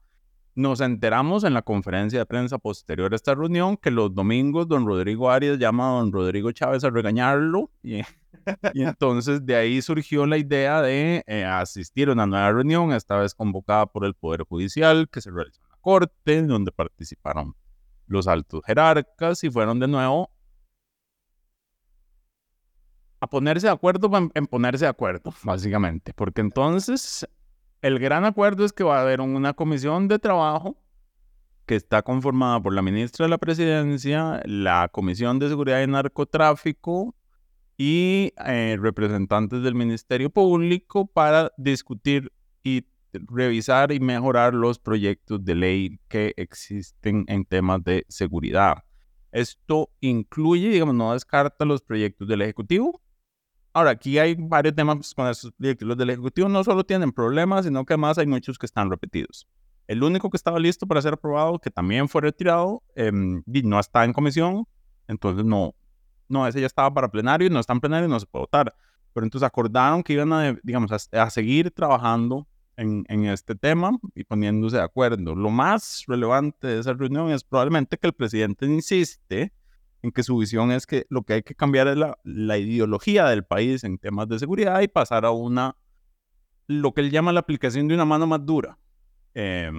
[0.55, 4.85] Nos enteramos en la conferencia de prensa posterior a esta reunión que los domingos don
[4.85, 8.01] Rodrigo Arias llama a don Rodrigo Chávez a regañarlo y,
[8.73, 13.33] entonces de ahí surgió la idea de eh, asistir a una nueva reunión, esta vez
[13.33, 17.55] convocada por el Poder Judicial, que se realizó en la Corte, donde participaron
[18.07, 20.31] los altos jerarcas y fueron de nuevo
[23.21, 27.27] a ponerse de acuerdo en ponerse de acuerdo, básicamente, porque entonces
[27.81, 30.77] el gran acuerdo es que va a haber una comisión de trabajo
[31.65, 37.15] que está conformada por la ministra de la Presidencia, la Comisión de Seguridad y Narcotráfico
[37.77, 45.55] y eh, representantes del Ministerio Público para discutir y revisar y mejorar los proyectos de
[45.55, 48.83] ley que existen en temas de seguridad.
[49.31, 52.99] Esto incluye, digamos, no descarta los proyectos del Ejecutivo,
[53.73, 55.87] Ahora, aquí hay varios temas con estos proyectos.
[55.87, 59.47] Los del Ejecutivo no solo tienen problemas, sino que además hay muchos que están repetidos.
[59.87, 64.05] El único que estaba listo para ser aprobado, que también fue retirado, eh, no está
[64.05, 64.67] en comisión,
[65.07, 65.73] entonces no,
[66.27, 68.43] no, ese ya estaba para plenario y no está en plenario y no se puede
[68.43, 68.75] votar.
[69.13, 73.97] Pero entonces acordaron que iban a, digamos, a, a seguir trabajando en, en, este tema
[74.15, 75.35] y poniéndose de acuerdo.
[75.35, 79.51] Lo más relevante de esa reunión es probablemente que el presidente insiste
[80.01, 83.25] en que su visión es que lo que hay que cambiar es la, la ideología
[83.27, 85.75] del país en temas de seguridad y pasar a una,
[86.67, 88.77] lo que él llama la aplicación de una mano más dura,
[89.33, 89.71] eh,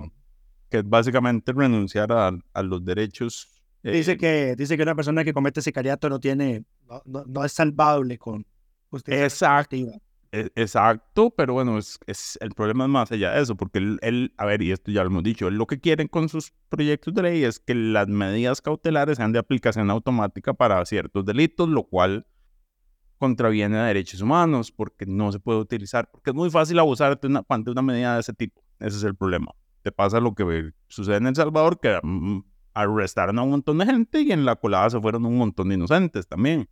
[0.68, 3.48] que es básicamente renunciar a, a los derechos.
[3.82, 7.44] Eh, dice, que, dice que una persona que comete sicariato no tiene, no, no, no
[7.44, 8.46] es salvable con
[8.90, 9.24] justicia.
[9.24, 9.76] Exacto.
[9.76, 10.00] E,
[10.32, 14.32] exacto, pero bueno, es, es, el problema es más allá de eso, porque él, él,
[14.36, 17.14] a ver, y esto ya lo hemos dicho, él lo que quieren con sus proyectos
[17.14, 21.84] de ley es que las medidas cautelares sean de aplicación automática para ciertos delitos, lo
[21.84, 22.26] cual
[23.20, 27.26] contraviene a derechos humanos, porque no se puede utilizar, porque es muy fácil abusar de
[27.26, 28.62] una, de una medida de ese tipo.
[28.78, 29.52] Ese es el problema.
[29.82, 32.40] Te pasa lo que sucede en El Salvador, que mm,
[32.72, 35.74] arrestaron a un montón de gente y en la colada se fueron un montón de
[35.74, 36.68] inocentes también.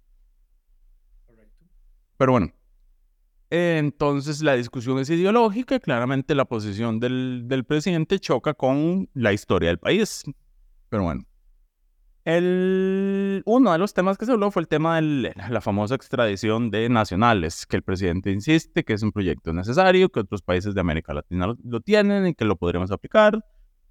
[2.16, 2.50] Pero bueno,
[3.50, 9.32] entonces la discusión es ideológica y claramente la posición del, del, presidente choca con la
[9.32, 10.24] historia del país.
[10.88, 11.24] Pero bueno.
[12.24, 16.70] El, uno de los temas que se habló fue el tema de la famosa extradición
[16.70, 20.80] de nacionales, que el presidente insiste que es un proyecto necesario, que otros países de
[20.82, 23.42] América Latina lo, lo tienen y que lo podremos aplicar,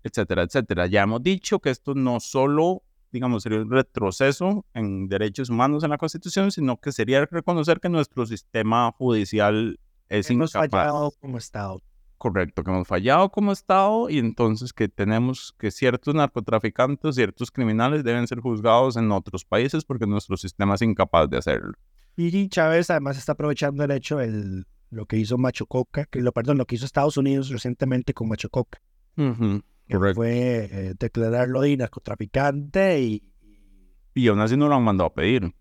[0.04, 0.86] etcétera, etcétera.
[0.86, 5.90] Ya hemos dicho que esto no solo digamos, sería un retroceso en derechos humanos en
[5.90, 10.70] la Constitución, sino que sería reconocer que nuestro sistema judicial es hemos incapaz.
[10.70, 11.82] fallado como Estado.
[12.18, 18.04] Correcto, que hemos fallado como Estado y entonces que tenemos que ciertos narcotraficantes, ciertos criminales
[18.04, 21.74] deben ser juzgados en otros países porque nuestro sistema es incapaz de hacerlo.
[22.16, 26.58] Y Chávez además está aprovechando el hecho de lo que hizo Machucoca, que lo perdón,
[26.58, 28.82] lo que hizo Estados Unidos recientemente con Machucoca.
[29.16, 33.24] Uh fue eh, declararlo de narcotraficante y...
[34.14, 35.54] Y aún así no lo han mandado a pedir.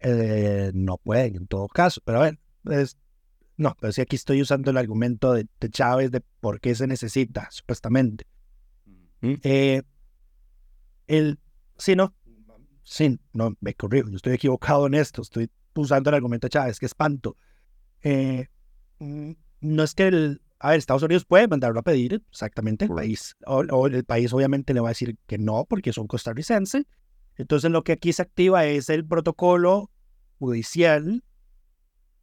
[0.00, 2.00] Eh, no pueden, en todo caso.
[2.04, 2.38] Pero a ver,
[2.70, 2.98] es,
[3.60, 6.86] no, pero si aquí estoy usando el argumento de, de, Chávez de por qué se
[6.86, 8.26] necesita, supuestamente.
[9.20, 9.34] ¿Mm?
[9.42, 9.82] Eh,
[11.06, 11.38] el,
[11.76, 12.14] sí, no,
[12.82, 16.78] sí, no, me corrijo, yo estoy equivocado en esto, estoy usando el argumento de Chávez,
[16.78, 17.36] que espanto.
[18.02, 18.46] Eh,
[18.98, 22.90] mm, no es que el, a ver, Estados Unidos puede mandarlo a pedir, exactamente, el
[22.90, 26.84] país, o, o, el país obviamente le va a decir que no, porque son costarricenses.
[27.36, 29.90] Entonces lo que aquí se activa es el protocolo
[30.38, 31.24] judicial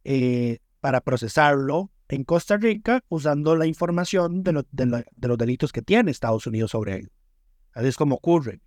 [0.04, 5.36] eh, para procesarlo en Costa Rica usando la información de, lo, de, la, de, los
[5.36, 7.10] delitos que tiene Estados Unidos sobre él.
[7.72, 8.60] Así es como ocurre.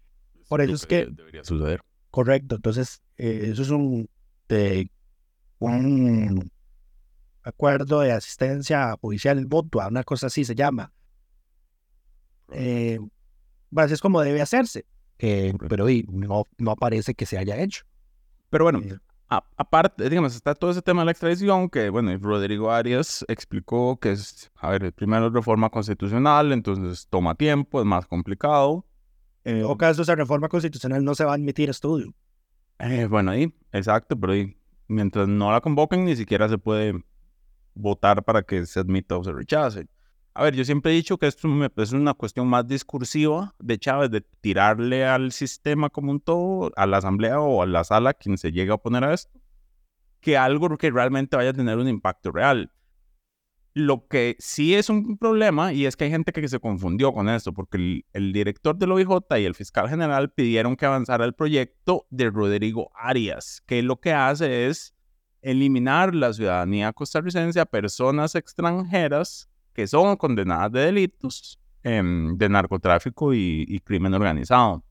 [0.49, 1.07] Por eso es que...
[1.09, 1.81] Debería suceder.
[2.11, 2.55] Correcto.
[2.55, 4.09] Entonces, eh, eso es un,
[4.49, 4.91] de,
[5.59, 6.51] un
[7.43, 10.91] acuerdo de asistencia judicial mutua, una cosa así se llama.
[12.51, 12.99] Eh,
[13.75, 14.85] así es como debe hacerse,
[15.19, 17.83] eh, pero y, no, no parece que se haya hecho.
[18.49, 18.97] Pero bueno, eh,
[19.29, 23.97] a, aparte, digamos, está todo ese tema de la extradición que, bueno, Rodrigo Arias explicó
[23.97, 28.85] que es, a ver, primero reforma constitucional, entonces toma tiempo, es más complicado.
[29.43, 32.13] En todo caso, esa reforma constitucional no se va a admitir estudio.
[32.79, 34.55] Eh, bueno, ahí, exacto, pero ahí,
[34.87, 37.03] mientras no la convoquen, ni siquiera se puede
[37.73, 39.87] votar para que se admita o se rechace.
[40.33, 44.11] A ver, yo siempre he dicho que esto es una cuestión más discursiva de Chávez,
[44.11, 48.37] de tirarle al sistema como un todo, a la asamblea o a la sala, quien
[48.37, 49.41] se llegue a oponer a esto,
[50.21, 52.71] que algo que realmente vaya a tener un impacto real.
[53.73, 57.27] Lo que sí es un problema, y es que hay gente que se confundió con
[57.27, 61.33] esto, porque el, el director del OIJ y el fiscal general pidieron que avanzara el
[61.33, 64.93] proyecto de Rodrigo Arias, que lo que hace es
[65.41, 73.33] eliminar la ciudadanía costarricense a personas extranjeras que son condenadas de delitos em, de narcotráfico
[73.33, 74.83] y, y crimen organizado.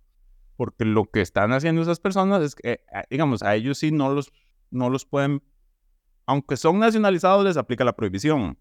[0.57, 4.13] Porque lo que están haciendo esas personas es que, eh, digamos, a ellos sí no
[4.13, 4.33] los,
[4.71, 5.43] no los pueden,
[6.27, 8.59] aunque son nacionalizados, les aplica la prohibición.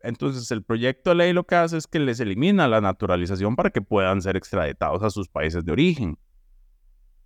[0.00, 3.70] Entonces, el proyecto de ley lo que hace es que les elimina la naturalización para
[3.70, 6.18] que puedan ser extraditados a sus países de origen.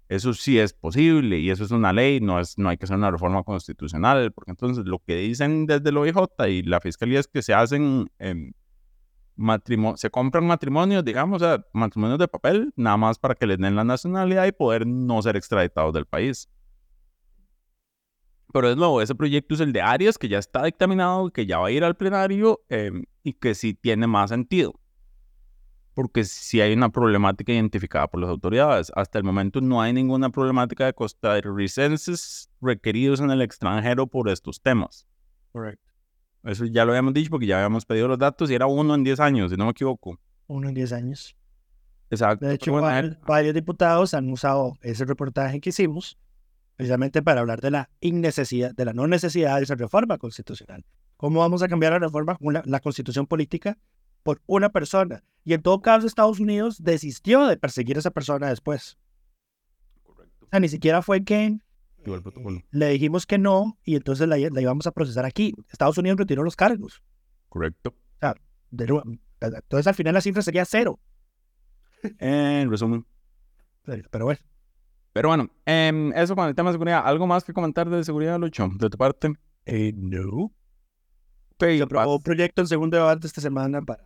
[0.08, 2.96] Eso sí es posible y eso es una ley, no, es, no hay que hacer
[2.96, 6.16] una reforma constitucional, porque entonces lo que dicen desde el OIJ
[6.48, 8.52] y la fiscalía es que se hacen em,
[9.36, 13.58] matrimonio, se compran matrimonios, digamos, o sea, matrimonios de papel, nada más para que les
[13.58, 16.48] den la nacionalidad y poder no ser extraditados del país.
[18.50, 21.58] Pero de nuevo, ese proyecto es el de Arias, que ya está dictaminado, que ya
[21.58, 24.80] va a ir al plenario em, y que sí tiene más sentido
[25.98, 28.92] porque si hay una problemática identificada por las autoridades.
[28.94, 34.60] Hasta el momento no hay ninguna problemática de costarricenses requeridos en el extranjero por estos
[34.60, 35.08] temas.
[35.50, 35.90] Correcto.
[36.44, 39.02] Eso ya lo habíamos dicho porque ya habíamos pedido los datos y era uno en
[39.02, 40.20] 10 años, si no me equivoco.
[40.46, 41.34] Uno en 10 años.
[42.10, 42.46] Exacto.
[42.46, 46.16] De hecho, bueno, varios, varios diputados han usado ese reportaje que hicimos
[46.76, 50.84] precisamente para hablar de la innecesidad, de la no necesidad de esa reforma constitucional.
[51.16, 53.76] ¿Cómo vamos a cambiar la reforma, una- la constitución política
[54.22, 55.22] por una persona?
[55.44, 58.98] Y en todo caso, Estados Unidos desistió de perseguir a esa persona después.
[60.02, 60.46] Correcto.
[60.46, 61.58] O sea, ni siquiera fue que
[62.04, 62.60] el protocolo.
[62.70, 65.54] le dijimos que no y entonces la, la íbamos a procesar aquí.
[65.70, 67.02] Estados Unidos retiró los cargos.
[67.48, 67.94] Correcto.
[68.70, 69.02] De nuevo,
[69.40, 71.00] entonces al final la cifra sería cero.
[72.18, 73.06] En resumen.
[74.10, 74.40] Pero bueno,
[75.14, 77.02] Pero bueno, em, eso con el tema de seguridad.
[77.04, 78.68] ¿Algo más que comentar de seguridad, Lucho?
[78.74, 79.32] De tu parte.
[79.64, 80.52] eh, no.
[81.58, 84.04] Se aprobó un proyecto en segundo debate esta semana para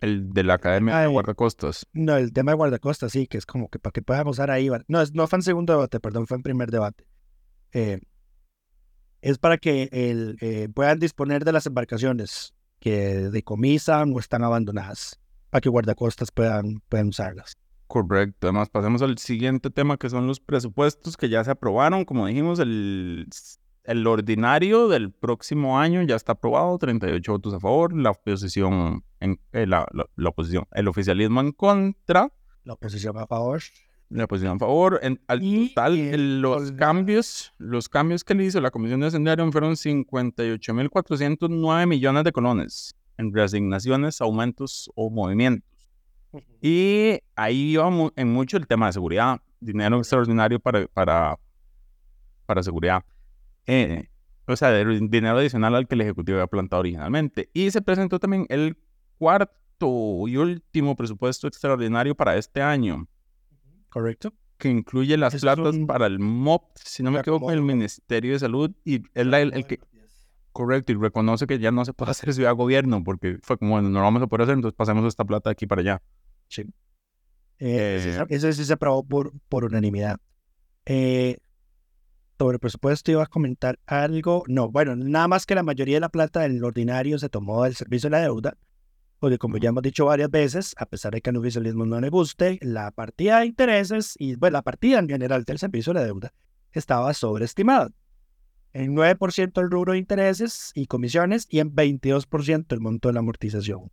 [0.00, 1.08] El de la Academia Ah, de.
[1.08, 1.86] Guardacostas.
[1.92, 4.70] No, el tema de guardacostas, sí, que es como que para que puedan usar ahí.
[4.88, 7.04] No, es- no fue en segundo debate, perdón, fue en primer debate.
[7.72, 8.00] Eh,
[9.20, 15.18] es para que el, eh, puedan disponer de las embarcaciones que decomisan o están abandonadas,
[15.50, 17.56] para que guardacostas puedan, puedan usarlas.
[17.88, 18.46] Correcto.
[18.46, 22.04] Además, pasemos al siguiente tema que son los presupuestos que ya se aprobaron.
[22.04, 23.26] Como dijimos, el,
[23.88, 29.40] el ordinario del próximo año ya está aprobado, 38 votos a favor, la oposición, en,
[29.52, 32.30] eh, la, la- la oposición, el oficialismo en contra,
[32.64, 33.60] La oposición a favor.
[34.10, 35.00] la oposición a favor.
[35.02, 39.10] En, al Y, total, el- los cambios, los cambios que le hizo la Comisión de
[39.10, 45.66] Sendario fueron 58.409 millones de colones en reasignaciones, aumentos o movimientos.
[46.60, 51.38] Y ahí iba en mucho el tema de seguridad, dinero extraordinario para, para,
[52.46, 53.02] para seguridad.
[53.68, 54.08] Eh,
[54.46, 57.50] o sea, de- dinero adicional al que el Ejecutivo había plantado originalmente.
[57.52, 58.76] Y se presentó también el
[59.18, 59.54] cuarto
[60.26, 63.06] y último presupuesto extraordinario para este año,
[63.90, 64.32] Correcto.
[64.56, 67.60] que incluye las Es platas un- para el MOP, si no me equivoco, el.
[67.62, 69.78] Ministerio de Salud, y es la- el, el que,
[70.52, 73.90] correcto, y reconoce que ya no se puede hacer ciudad gobierno, porque fue como, bueno,
[73.90, 76.02] no lo vamos a poder hacer, entonces pasemos esta plata de aquí para allá.
[76.48, 76.62] Sí.
[77.60, 80.16] Eh, Eh, ese sí se aprobó por, por unanimidad.
[80.86, 81.36] Eh,
[82.38, 84.44] sobre el presupuesto iba a comentar algo.
[84.46, 87.74] No, bueno, nada más que la mayoría de la plata del ordinario se tomó del
[87.74, 88.56] servicio de la deuda,
[89.18, 92.10] porque como ya hemos dicho varias veces, a pesar de que al oficialismo no le
[92.10, 96.06] guste, la partida de intereses y bueno, la partida en general del servicio de la
[96.06, 96.32] deuda
[96.72, 97.90] estaba sobreestimada.
[98.72, 103.20] En 9% el rubro de intereses y comisiones y en 22% el monto de la
[103.20, 103.90] amortización.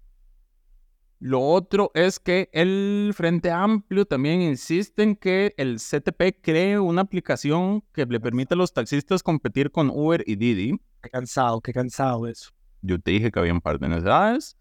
[1.19, 7.01] Lo otro es que el Frente Amplio también insiste en que el CTP cree una
[7.01, 10.77] aplicación que le permite a los taxistas competir con Uber y Didi.
[11.01, 12.51] Qué cansado, qué cansado eso.
[12.81, 14.57] Yo te dije que había un par de necesidades.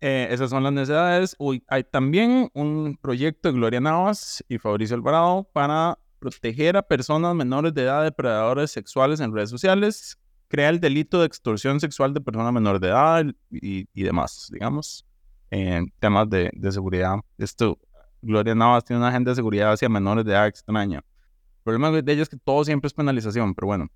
[0.00, 1.36] Eh, esas son las necesidades.
[1.68, 7.72] Hay también un proyecto de Gloria Navas y Fabricio Alvarado para proteger a personas menores
[7.74, 10.18] de edad de predadores sexuales en redes sociales.
[10.48, 15.04] Crea el delito de extorsión sexual de personas menores de edad y, demás, digamos
[15.50, 17.16] en temas de, de, seguridad.
[17.38, 17.78] Esto,
[18.20, 20.98] Gloria Navas tiene una agenda de seguridad hacia menores de edad extraña.
[20.98, 23.88] El problema de ella es que todo siempre es penalización, pero bueno.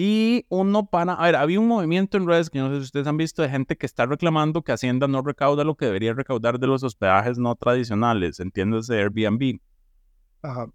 [0.00, 3.08] Y uno para, a ver, había un movimiento en redes que no sé si ustedes
[3.08, 6.60] han visto de gente que está reclamando que Hacienda no recauda lo que debería recaudar
[6.60, 9.58] de los hospedajes no tradicionales, entiéndase Airbnb.
[10.42, 10.70] Ajá.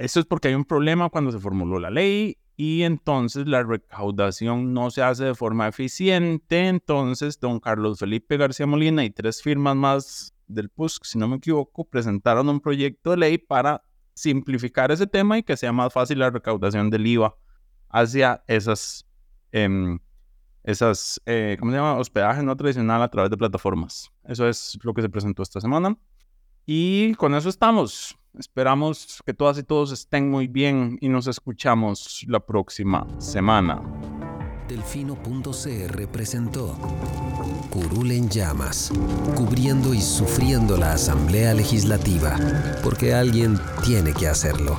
[0.00, 4.74] Eso es porque hay un problema cuando se formuló la ley y entonces la recaudación
[4.74, 6.68] no se hace de forma eficiente.
[6.68, 11.36] Entonces, don Carlos Felipe García Molina y tres firmas más del PUSC, si no me
[11.36, 13.82] equivoco, presentaron un proyecto de ley para
[14.12, 17.34] simplificar ese tema y que sea más fácil la recaudación del IVA
[17.92, 19.06] hacia esas,
[19.52, 19.98] eh,
[20.64, 21.96] esas eh, ¿cómo se llama?
[21.98, 24.10] Hospedaje no tradicional a través de plataformas.
[24.24, 25.96] Eso es lo que se presentó esta semana.
[26.66, 28.16] Y con eso estamos.
[28.38, 33.82] Esperamos que todas y todos estén muy bien y nos escuchamos la próxima semana.
[34.68, 36.78] Delfino.cr presentó
[37.68, 38.90] Curul en llamas,
[39.36, 42.38] cubriendo y sufriendo la Asamblea Legislativa,
[42.82, 44.78] porque alguien tiene que hacerlo.